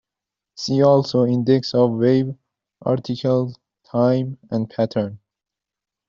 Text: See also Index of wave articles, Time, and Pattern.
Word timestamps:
See 0.55 0.81
also 0.81 1.27
Index 1.27 1.75
of 1.75 1.91
wave 1.91 2.33
articles, 2.83 3.55
Time, 3.83 4.39
and 4.49 4.67
Pattern. 4.67 5.19